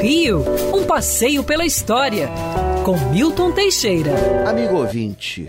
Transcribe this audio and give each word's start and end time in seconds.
Rio, 0.00 0.44
um 0.74 0.84
passeio 0.84 1.42
pela 1.42 1.64
história, 1.64 2.28
com 2.84 2.96
Milton 3.10 3.52
Teixeira. 3.52 4.48
Amigo 4.48 4.76
ouvinte, 4.76 5.48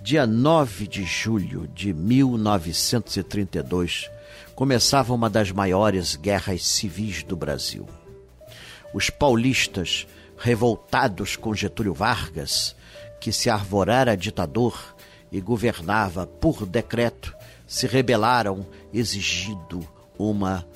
dia 0.00 0.26
9 0.26 0.86
de 0.86 1.04
julho 1.04 1.68
de 1.68 1.92
1932, 1.92 4.10
começava 4.54 5.14
uma 5.14 5.30
das 5.30 5.52
maiores 5.52 6.16
guerras 6.16 6.66
civis 6.66 7.22
do 7.22 7.36
Brasil. 7.36 7.86
Os 8.92 9.10
paulistas, 9.10 10.06
revoltados 10.36 11.36
com 11.36 11.54
Getúlio 11.54 11.94
Vargas, 11.94 12.74
que 13.20 13.32
se 13.32 13.48
arvorara 13.48 14.16
ditador 14.16 14.96
e 15.30 15.40
governava 15.40 16.26
por 16.26 16.66
decreto, 16.66 17.34
se 17.66 17.86
rebelaram 17.86 18.66
exigindo 18.92 19.86
uma 20.18 20.66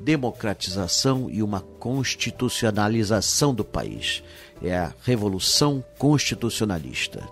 democratização 0.00 1.28
e 1.30 1.42
uma 1.42 1.60
constitucionalização 1.60 3.54
do 3.54 3.64
país. 3.64 4.22
É 4.62 4.76
a 4.76 4.94
Revolução 5.04 5.84
Constitucionalista. 5.98 7.28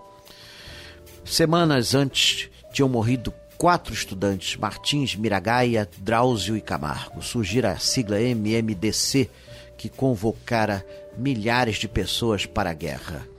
Semanas 1.25 1.95
antes 1.95 2.49
tinham 2.71 2.89
morrido 2.89 3.33
quatro 3.57 3.93
estudantes, 3.93 4.57
Martins, 4.57 5.15
Miragaia, 5.15 5.89
Drauzio 5.99 6.57
e 6.57 6.61
Camargo. 6.61 7.21
Surgira 7.21 7.71
a 7.71 7.77
sigla 7.77 8.19
MMDC, 8.19 9.29
que 9.77 9.87
convocara 9.87 10.85
milhares 11.17 11.77
de 11.77 11.87
pessoas 11.87 12.45
para 12.45 12.71
a 12.71 12.73
guerra. 12.73 13.32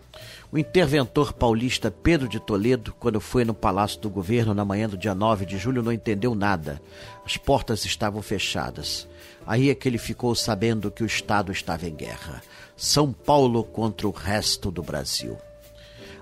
O 0.55 0.59
interventor 0.59 1.33
paulista 1.33 1.91
Pedro 1.91 2.29
de 2.29 2.39
Toledo, 2.39 2.95
quando 3.01 3.21
foi 3.21 3.45
no 3.45 3.53
Palácio 3.53 3.99
do 4.01 4.09
Governo 4.09 4.55
na 4.55 4.65
manhã 4.65 4.89
do 4.89 4.97
dia 4.97 5.13
9 5.13 5.45
de 5.45 5.59
julho, 5.59 5.83
não 5.83 5.91
entendeu 5.91 6.33
nada. 6.33 6.81
As 7.27 7.37
portas 7.37 7.85
estavam 7.85 8.23
fechadas. 8.23 9.09
Aí 9.45 9.69
é 9.69 9.75
que 9.75 9.89
ele 9.89 9.99
ficou 9.99 10.33
sabendo 10.33 10.93
que 10.93 11.03
o 11.03 11.07
Estado 11.07 11.51
estava 11.51 11.89
em 11.89 11.93
guerra. 11.93 12.41
São 12.77 13.13
Paulo 13.13 13.65
contra 13.65 14.07
o 14.07 14.13
resto 14.13 14.71
do 14.71 14.81
Brasil. 14.81 15.37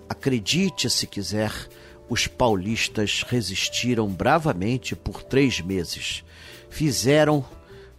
Acredite 0.09 0.89
se 0.89 1.07
quiser, 1.07 1.53
os 2.09 2.27
paulistas 2.27 3.23
resistiram 3.29 4.09
bravamente 4.09 4.97
por 4.97 5.23
três 5.23 5.61
meses. 5.61 6.25
Fizeram 6.71 7.45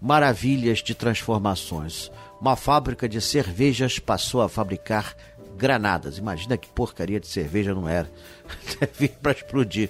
maravilhas 0.02 0.80
de 0.80 0.96
transformações. 0.96 2.12
Uma 2.42 2.58
fábrica 2.58 3.08
de 3.08 3.22
cervejas 3.22 4.00
passou 4.00 4.42
a 4.42 4.50
fabricar 4.50 5.16
granadas. 5.58 6.18
Imagina 6.18 6.58
que 6.58 6.68
porcaria 6.70 7.20
de 7.20 7.28
cerveja 7.28 7.74
não 7.74 7.88
era. 7.88 8.10
Deve 8.80 9.10
para 9.10 9.32
explodir. 9.32 9.90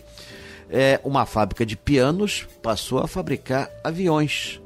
É, 0.69 0.99
uma 1.03 1.25
fábrica 1.25 1.65
de 1.65 1.75
pianos 1.75 2.47
passou 2.61 2.99
a 2.99 3.07
fabricar 3.07 3.69
aviões. 3.83 4.61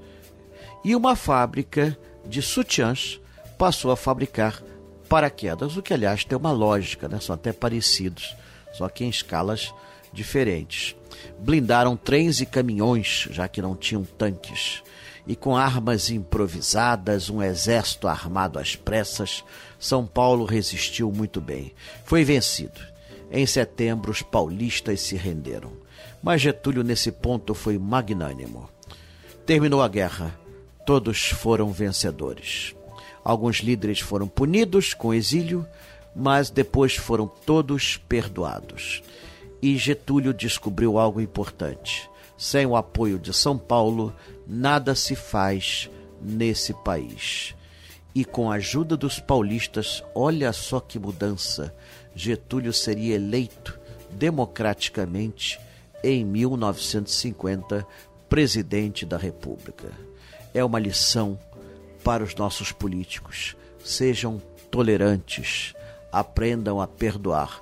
E 0.84 0.96
uma 0.96 1.16
fábrica 1.16 1.98
de 2.26 2.42
sutiãs 2.42 3.20
passou 3.58 3.92
a 3.92 3.98
fabricar 3.98 4.62
paraquedas, 5.10 5.78
o 5.78 5.82
que 5.82 5.94
aliás 5.94 6.24
tem 6.24 6.38
uma 6.38 6.52
lógica, 6.52 7.08
né? 7.08 7.20
são 7.20 7.34
até 7.34 7.52
parecidos, 7.54 8.36
só 8.74 8.88
que 8.90 9.04
em 9.04 9.10
escalas 9.10 9.74
diferentes. 10.14 10.96
Blindaram 11.40 11.96
trens 11.96 12.42
e 12.42 12.46
caminhões, 12.46 13.28
já 13.32 13.48
que 13.48 13.62
não 13.62 13.76
tinham 13.76 14.04
tanques 14.04 14.84
e 15.28 15.36
com 15.36 15.58
armas 15.58 16.10
improvisadas, 16.10 17.30
um 17.30 17.44
exército 17.44 18.08
armado 18.08 18.58
às 18.58 18.78
pressas, 18.78 19.44
São 19.78 20.08
Paulo 20.08 20.46
resistiu 20.46 21.12
muito 21.12 21.42
bem. 21.42 21.74
Foi 22.06 22.24
vencido. 22.24 22.80
Em 23.30 23.46
setembro, 23.46 24.10
os 24.10 24.22
paulistas 24.22 25.02
se 25.02 25.18
renderam. 25.18 25.74
Mas 26.24 26.42
Getúlio, 26.42 26.82
nesse 26.82 27.12
ponto, 27.12 27.54
foi 27.54 27.78
magnânimo. 27.78 28.70
Terminou 29.46 29.82
a 29.82 29.88
guerra. 29.90 30.34
Todos 30.86 31.28
foram 31.28 31.74
vencedores. 31.74 32.74
Alguns 33.22 33.58
líderes 33.58 34.00
foram 34.00 34.30
punidos 34.30 34.94
com 34.94 35.14
exílio, 35.14 35.68
mas 36.16 36.50
depois 36.50 36.96
foram 36.96 37.28
todos 37.28 37.98
perdoados. 37.98 39.04
E 39.62 39.76
Getúlio 39.76 40.34
descobriu 40.34 40.98
algo 40.98 41.20
importante 41.20 42.10
sem 42.38 42.68
o 42.68 42.76
apoio 42.76 43.18
de 43.18 43.34
São 43.34 43.58
Paulo, 43.58 44.14
nada 44.48 44.96
se 44.96 45.16
faz 45.16 45.90
nesse 46.22 46.74
país. 46.74 47.54
E 48.16 48.26
com 48.26 48.52
a 48.52 48.56
ajuda 48.56 48.98
dos 48.98 49.20
paulistas, 49.20 50.04
olha 50.16 50.52
só 50.54 50.80
que 50.80 50.98
mudança! 50.98 51.76
Getúlio 52.16 52.74
seria 52.74 53.16
eleito 53.16 53.80
democraticamente 54.12 55.60
em 56.04 56.26
1950 56.26 57.86
presidente 58.28 59.06
da 59.06 59.18
República. 59.18 59.92
É 60.54 60.64
uma 60.64 60.80
lição 60.80 61.38
para 62.04 62.24
os 62.24 62.36
nossos 62.36 62.72
políticos. 62.72 63.56
Sejam 63.84 64.42
tolerantes, 64.72 65.74
aprendam 66.12 66.82
a 66.82 66.88
perdoar. 66.88 67.62